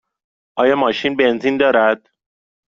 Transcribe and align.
آیا 0.57 0.75
ماشین 0.75 1.15
بنزین 1.17 1.57
دارد؟ 1.57 2.09